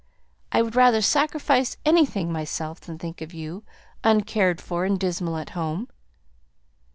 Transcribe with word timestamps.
I 0.51 0.63
would 0.63 0.75
rather 0.75 1.03
sacrifice 1.03 1.77
anything 1.85 2.31
myself 2.31 2.81
than 2.81 2.97
think 2.97 3.21
of 3.21 3.35
you, 3.35 3.63
uncared 4.03 4.59
for, 4.59 4.83
and 4.83 4.99
dismal 4.99 5.37
at 5.37 5.51
home." 5.51 5.89